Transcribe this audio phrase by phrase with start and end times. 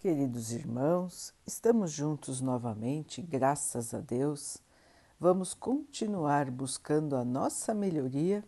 [0.00, 4.56] Queridos irmãos, estamos juntos novamente, graças a Deus.
[5.20, 8.42] Vamos continuar buscando a nossa melhoria,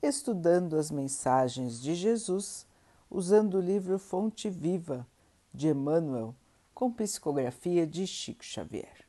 [0.00, 2.64] estudando as mensagens de Jesus,
[3.10, 5.04] usando o livro Fonte Viva
[5.52, 6.32] de Emmanuel,
[6.72, 9.04] com psicografia de Chico Xavier.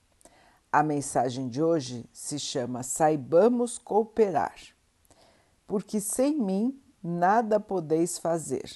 [0.71, 4.59] A mensagem de hoje se chama Saibamos Cooperar,
[5.67, 8.67] porque sem mim nada podeis fazer.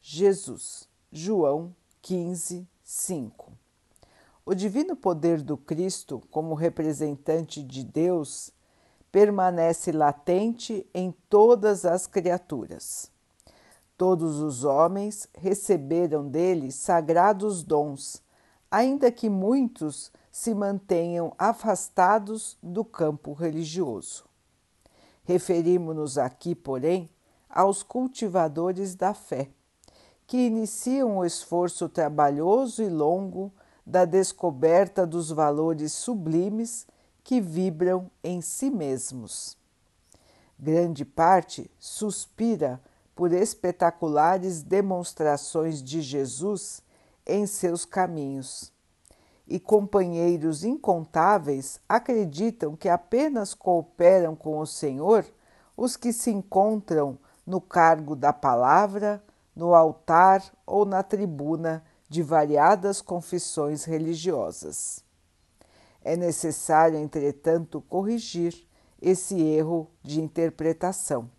[0.00, 3.52] Jesus, João 15, 5.
[4.44, 8.50] O divino poder do Cristo, como representante de Deus,
[9.12, 13.08] permanece latente em todas as criaturas.
[13.96, 18.20] Todos os homens receberam dele sagrados dons,
[18.68, 24.24] ainda que muitos se mantenham afastados do campo religioso.
[25.22, 27.08] Referimos-nos aqui, porém,
[27.48, 29.50] aos cultivadores da fé
[30.26, 33.52] que iniciam o esforço trabalhoso e longo
[33.84, 36.86] da descoberta dos valores sublimes
[37.24, 39.56] que vibram em si mesmos.
[40.58, 42.80] Grande parte suspira
[43.14, 46.82] por espetaculares demonstrações de Jesus
[47.26, 48.72] em seus caminhos.
[49.46, 55.26] E companheiros incontáveis acreditam que apenas cooperam com o Senhor
[55.76, 59.22] os que se encontram no cargo da palavra,
[59.54, 65.04] no altar ou na tribuna de variadas confissões religiosas.
[66.02, 68.66] É necessário, entretanto, corrigir
[69.00, 71.30] esse erro de interpretação.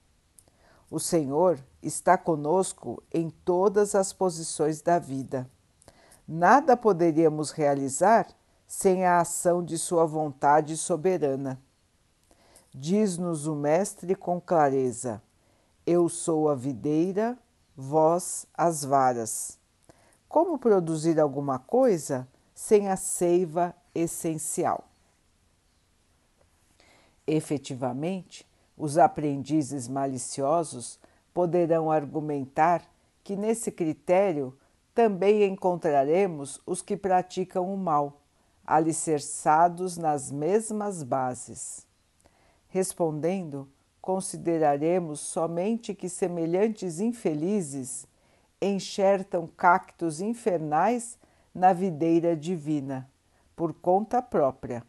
[0.89, 5.49] O Senhor está conosco em todas as posições da vida.
[6.27, 8.27] Nada poderíamos realizar
[8.67, 11.59] sem a ação de Sua vontade soberana.
[12.73, 15.21] Diz-nos o Mestre com clareza:
[15.85, 17.37] Eu sou a videira,
[17.75, 19.59] vós as varas.
[20.27, 24.85] Como produzir alguma coisa sem a seiva essencial?
[27.25, 30.99] Efetivamente, os aprendizes maliciosos
[31.33, 32.83] poderão argumentar
[33.23, 34.57] que nesse critério
[34.93, 38.21] também encontraremos os que praticam o mal,
[38.65, 41.85] alicerçados nas mesmas bases.
[42.69, 43.67] Respondendo,
[44.03, 48.05] consideraremos somente que semelhantes infelizes
[48.61, 51.17] enxertam cactos infernais
[51.55, 53.09] na videira divina,
[53.55, 54.83] por conta própria,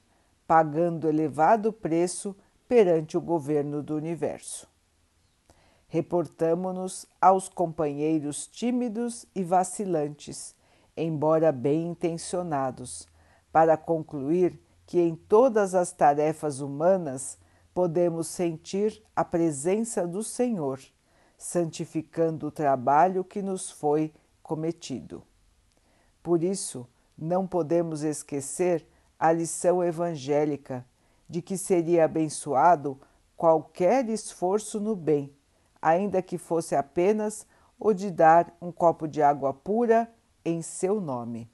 [0.49, 2.35] pagando elevado preço
[2.67, 4.69] perante o governo do universo.
[5.87, 10.57] Reportamo-nos aos companheiros tímidos e vacilantes,
[10.97, 13.07] embora bem intencionados,
[13.53, 17.39] para concluir que em todas as tarefas humanas
[17.75, 20.81] podemos sentir a presença do Senhor,
[21.37, 25.25] santificando o trabalho que nos foi cometido.
[26.23, 28.87] Por isso, não podemos esquecer
[29.19, 30.87] a lição evangélica
[31.29, 32.99] de que seria abençoado
[33.37, 35.35] qualquer esforço no bem,
[35.83, 37.47] ainda que fosse apenas
[37.79, 40.11] o de dar um copo de água pura
[40.45, 41.51] em seu nome.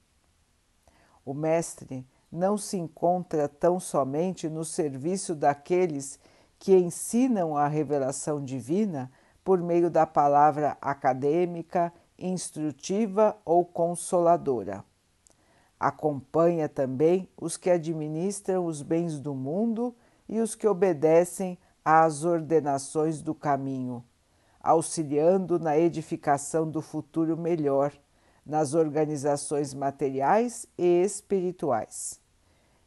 [1.24, 6.18] O Mestre não se encontra tão somente no serviço daqueles
[6.58, 9.10] que ensinam a revelação divina
[9.42, 14.84] por meio da palavra acadêmica, instrutiva ou consoladora.
[15.78, 19.96] Acompanha também os que administram os bens do mundo
[20.28, 24.04] e os que obedecem às ordenações do caminho,
[24.62, 27.92] auxiliando na edificação do futuro melhor
[28.50, 32.20] nas organizações materiais e espirituais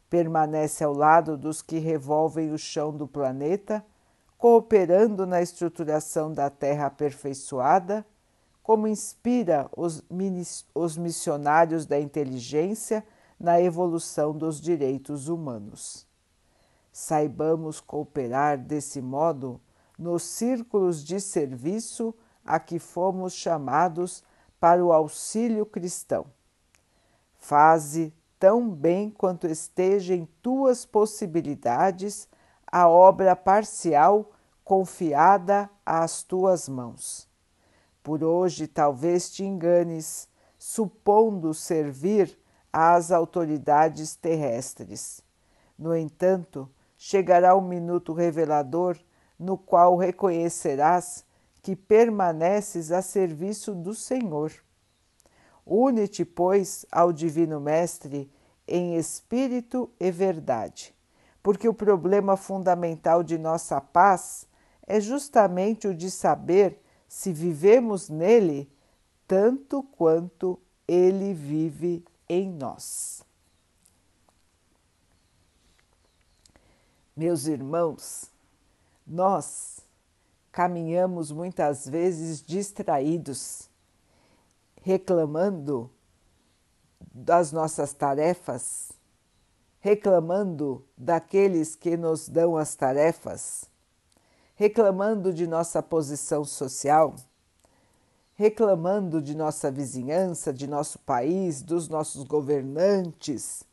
[0.09, 3.83] permanece ao lado dos que revolvem o chão do planeta,
[4.37, 8.05] cooperando na estruturação da Terra aperfeiçoada,
[8.61, 10.03] como inspira os,
[10.75, 13.03] os missionários da inteligência
[13.39, 16.05] na evolução dos direitos humanos.
[16.91, 19.59] Saibamos cooperar desse modo
[19.97, 22.13] nos círculos de serviço
[22.45, 24.23] a que fomos chamados
[24.63, 26.25] para o auxílio cristão.
[27.33, 32.29] Faze tão bem quanto esteja em tuas possibilidades
[32.65, 34.31] a obra parcial
[34.63, 37.27] confiada às tuas mãos.
[38.01, 42.39] Por hoje talvez te enganes, supondo servir
[42.71, 45.19] às autoridades terrestres.
[45.77, 48.97] No entanto, chegará o minuto revelador
[49.37, 51.25] no qual reconhecerás
[51.63, 54.51] que permaneces a serviço do Senhor
[55.65, 58.29] Une-te, pois, ao Divino Mestre
[58.67, 60.93] em espírito e verdade,
[61.41, 64.47] porque o problema fundamental de nossa paz
[64.85, 68.69] é justamente o de saber se vivemos nele
[69.27, 73.23] tanto quanto Ele vive em nós.
[77.15, 78.29] Meus irmãos,
[79.05, 79.72] nós
[80.53, 83.67] caminhamos muitas vezes distraídos,
[84.83, 85.89] reclamando
[87.11, 88.91] das nossas tarefas,
[89.79, 93.65] reclamando daqueles que nos dão as tarefas,
[94.53, 97.15] reclamando de nossa posição social,
[98.35, 103.63] reclamando de nossa vizinhança, de nosso país, dos nossos governantes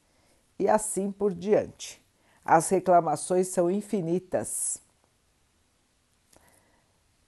[0.59, 2.03] e assim por diante.
[2.43, 4.81] As reclamações são infinitas.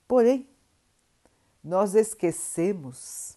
[0.06, 0.49] Porém,
[1.62, 3.37] nós esquecemos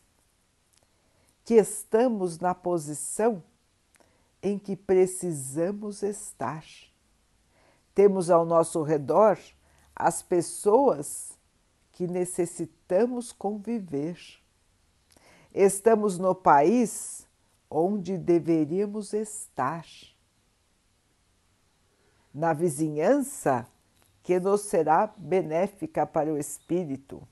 [1.43, 3.43] que estamos na posição
[4.41, 6.65] em que precisamos estar.
[7.93, 9.37] Temos ao nosso redor
[9.95, 11.37] as pessoas
[11.91, 14.19] que necessitamos conviver.
[15.53, 17.25] Estamos no país
[17.69, 19.85] onde deveríamos estar
[22.33, 23.65] na vizinhança
[24.25, 27.25] que nos será benéfica para o espírito.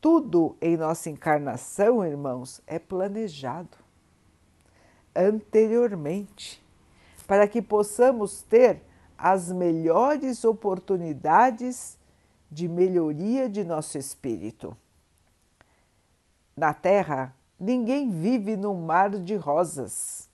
[0.00, 3.78] Tudo em nossa encarnação, irmãos, é planejado
[5.14, 6.62] anteriormente,
[7.26, 8.82] para que possamos ter
[9.16, 11.96] as melhores oportunidades
[12.50, 14.76] de melhoria de nosso espírito.
[16.54, 20.28] Na Terra, ninguém vive num mar de rosas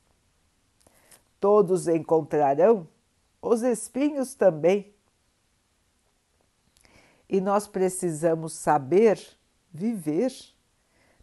[1.43, 2.87] todos encontrarão
[3.43, 4.95] os espinhos também.
[7.29, 9.21] E nós precisamos saber
[9.73, 10.33] viver,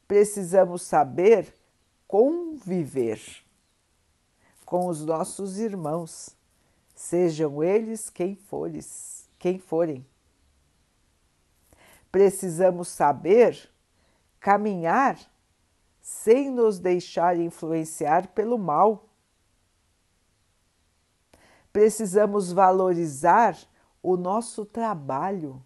[0.06, 1.54] precisamos saber
[2.08, 3.22] conviver
[4.66, 6.36] com os nossos irmãos,
[6.94, 10.06] sejam eles quem fores, quem forem.
[12.12, 13.70] Precisamos saber
[14.40, 15.20] caminhar
[16.02, 19.09] sem nos deixar influenciar pelo mal
[21.72, 23.58] precisamos valorizar
[24.02, 25.62] o nosso trabalho,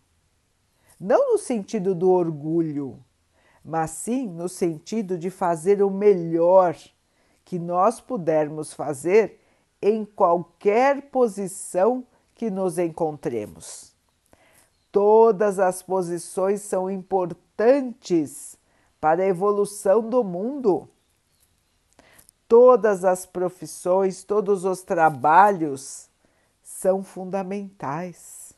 [1.00, 3.03] não no sentido do orgulho,
[3.63, 6.75] mas sim no sentido de fazer o melhor
[7.45, 9.39] que nós pudermos fazer
[9.81, 13.94] em qualquer posição que nos encontremos.
[14.91, 18.57] Todas as posições são importantes
[18.99, 20.88] para a evolução do mundo
[22.48, 26.10] todas as profissões, todos os trabalhos
[26.62, 28.54] são fundamentais.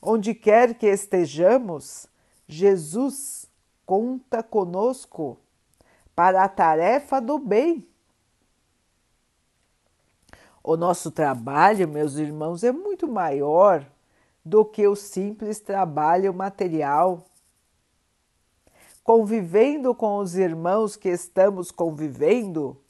[0.00, 2.06] Onde quer que estejamos,
[2.46, 3.50] Jesus
[3.84, 5.38] conta conosco
[6.14, 7.86] para a tarefa do bem.
[10.62, 13.86] O nosso trabalho, meus irmãos, é muito maior
[14.44, 17.24] do que o simples trabalho material.
[19.06, 22.82] Convivendo com os irmãos que estamos convivendo,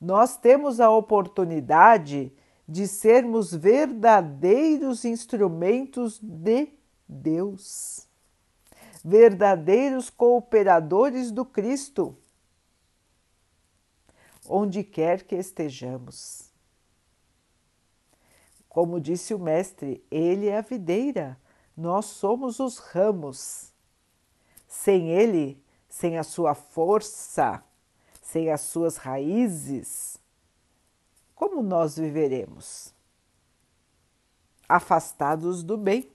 [0.00, 2.32] nós temos a oportunidade
[2.66, 6.70] de sermos verdadeiros instrumentos de
[7.06, 8.08] Deus,
[9.04, 12.16] verdadeiros cooperadores do Cristo,
[14.48, 16.50] onde quer que estejamos.
[18.70, 21.38] Como disse o Mestre, Ele é a videira,
[21.76, 23.67] nós somos os ramos.
[24.68, 27.64] Sem Ele, sem a sua força,
[28.22, 30.20] sem as suas raízes,
[31.34, 32.92] como nós viveremos?
[34.68, 36.12] Afastados do bem,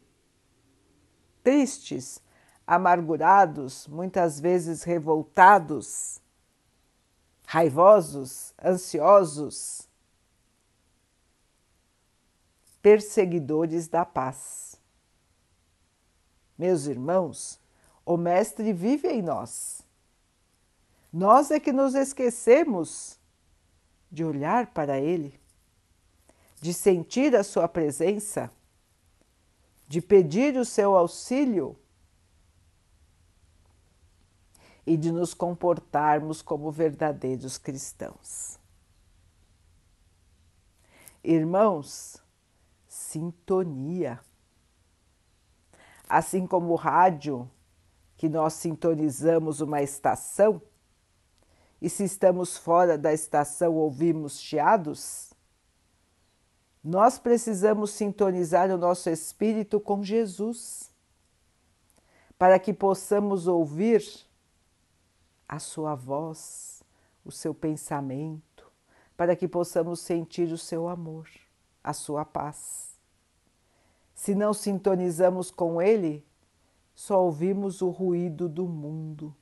[1.41, 2.21] tristes,
[2.67, 6.21] amargurados, muitas vezes revoltados,
[7.45, 9.87] raivosos, ansiosos,
[12.81, 14.75] perseguidores da paz.
[16.57, 17.62] Meus irmãos,
[18.05, 19.83] o Mestre vive em nós
[21.13, 23.19] nós é que nos esquecemos
[24.11, 25.39] de olhar para Ele,
[26.59, 28.51] de sentir a Sua presença,
[29.87, 31.77] de pedir o seu auxílio
[34.87, 38.57] e de nos comportarmos como verdadeiros cristãos.
[41.23, 42.17] Irmãos,
[42.87, 44.19] sintonia.
[46.09, 47.49] Assim como o rádio,
[48.23, 50.61] que nós sintonizamos uma estação,
[51.81, 55.33] e se estamos fora da estação ouvimos chiados?
[56.81, 60.89] Nós precisamos sintonizar o nosso espírito com Jesus,
[62.39, 64.01] para que possamos ouvir
[65.45, 66.81] a sua voz,
[67.25, 68.71] o seu pensamento,
[69.17, 71.27] para que possamos sentir o seu amor,
[71.83, 72.97] a sua paz.
[74.15, 76.25] Se não sintonizamos com Ele,
[76.93, 79.35] só ouvimos o ruído do mundo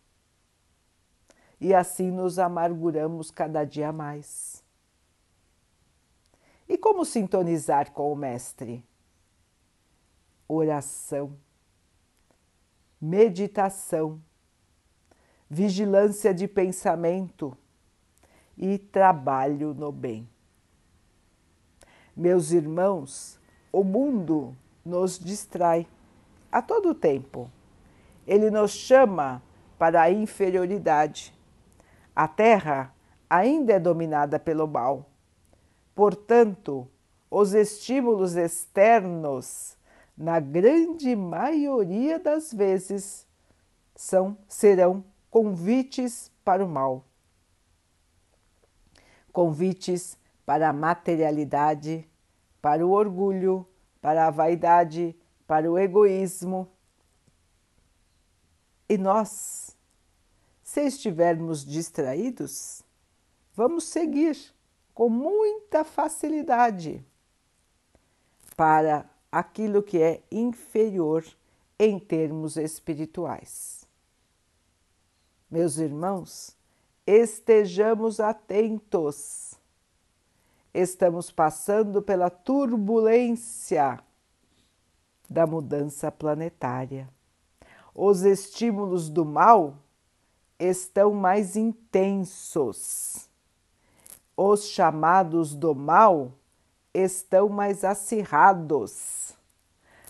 [1.62, 4.64] e assim nos amarguramos cada dia mais.
[6.68, 8.84] E como sintonizar com o Mestre?
[10.48, 11.38] Oração,
[13.00, 14.20] meditação,
[15.50, 17.56] vigilância de pensamento
[18.58, 20.28] e trabalho no bem.
[22.16, 23.40] Meus irmãos,
[23.72, 25.88] o mundo nos distrai
[26.52, 27.50] a todo tempo.
[28.28, 29.42] Ele nos chama
[29.80, 31.34] para a inferioridade.
[32.16, 32.94] A terra
[33.30, 35.10] ainda é dominada pelo mal.
[35.96, 36.88] Portanto,
[37.30, 39.78] os estímulos externos,
[40.18, 43.26] na grande maioria das vezes,
[43.96, 47.06] são serão convites para o mal.
[49.32, 52.08] Convites para a materialidade,
[52.62, 53.66] para o orgulho,
[54.02, 55.16] para a vaidade,
[55.52, 56.66] para o egoísmo.
[58.88, 59.76] E nós,
[60.64, 62.82] se estivermos distraídos,
[63.54, 64.38] vamos seguir
[64.94, 67.06] com muita facilidade
[68.56, 71.26] para aquilo que é inferior
[71.78, 73.86] em termos espirituais.
[75.50, 76.56] Meus irmãos,
[77.06, 79.60] estejamos atentos
[80.74, 84.02] estamos passando pela turbulência
[85.32, 87.08] da mudança planetária.
[87.96, 89.78] Os estímulos do mal
[90.60, 93.30] estão mais intensos.
[94.36, 96.34] Os chamados do mal
[96.94, 99.34] estão mais acirrados.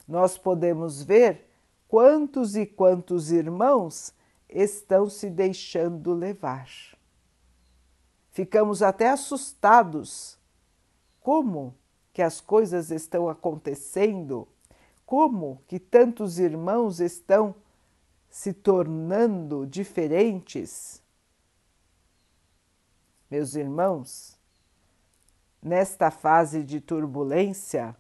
[0.08, 1.48] Nós podemos ver
[1.88, 4.14] quantos e quantos irmãos
[4.50, 6.68] estão se deixando levar.
[8.32, 10.40] Ficamos até assustados
[11.20, 11.76] como
[12.12, 14.48] que as coisas estão acontecendo,
[15.12, 17.54] como que tantos irmãos estão
[18.30, 21.04] se tornando diferentes.
[23.30, 24.40] Meus irmãos,
[25.62, 27.94] nesta fase de turbulência,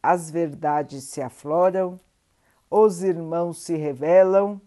[0.00, 1.98] as verdades se afloram,
[2.70, 4.60] os irmãos se revelam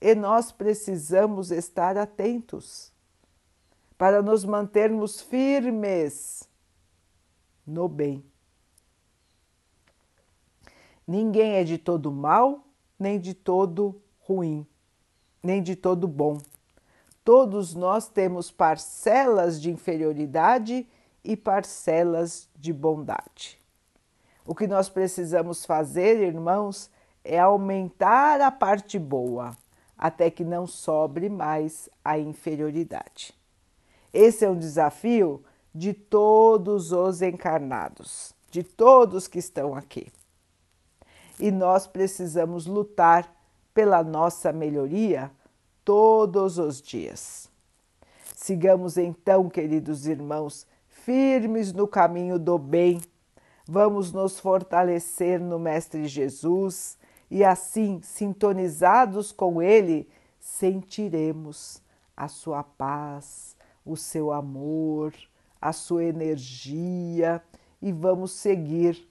[0.00, 2.92] e nós precisamos estar atentos
[3.98, 6.48] para nos mantermos firmes
[7.66, 8.24] no bem.
[11.08, 12.66] Ninguém é de todo mal,
[12.98, 14.66] nem de todo ruim,
[15.42, 16.36] nem de todo bom.
[17.24, 20.86] Todos nós temos parcelas de inferioridade
[21.24, 23.58] e parcelas de bondade.
[24.44, 26.90] O que nós precisamos fazer, irmãos,
[27.24, 29.56] é aumentar a parte boa,
[29.96, 33.34] até que não sobre mais a inferioridade.
[34.12, 35.42] Esse é um desafio
[35.74, 40.12] de todos os encarnados, de todos que estão aqui.
[41.38, 43.32] E nós precisamos lutar
[43.72, 45.30] pela nossa melhoria
[45.84, 47.50] todos os dias.
[48.34, 53.00] Sigamos então, queridos irmãos, firmes no caminho do bem.
[53.66, 56.98] Vamos nos fortalecer no Mestre Jesus
[57.30, 60.08] e assim, sintonizados com Ele,
[60.40, 61.82] sentiremos
[62.16, 65.12] a sua paz, o seu amor,
[65.60, 67.42] a sua energia
[67.80, 69.07] e vamos seguir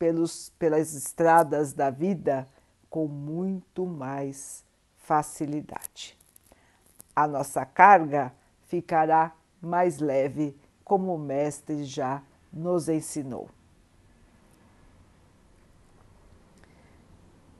[0.00, 2.48] pelos, pelas estradas da vida
[2.88, 4.64] com muito mais
[4.96, 6.18] facilidade.
[7.14, 13.50] A nossa carga ficará mais leve, como o Mestre já nos ensinou.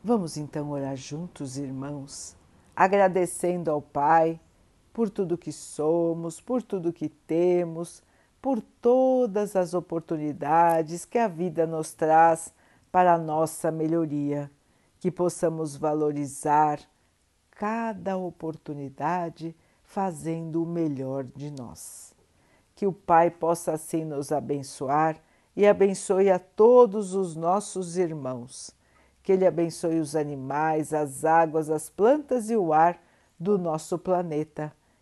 [0.03, 2.35] Vamos então orar juntos, irmãos,
[2.75, 4.41] agradecendo ao Pai
[4.95, 8.03] por tudo que somos, por tudo que temos
[8.41, 12.53] por todas as oportunidades que a vida nos traz
[12.91, 14.51] para a nossa melhoria,
[14.99, 16.81] que possamos valorizar
[17.51, 22.15] cada oportunidade fazendo o melhor de nós.
[22.75, 25.21] Que o Pai possa assim nos abençoar
[25.55, 28.71] e abençoe a todos os nossos irmãos.
[29.23, 32.99] Que Ele abençoe os animais, as águas, as plantas e o ar
[33.39, 34.73] do nosso planeta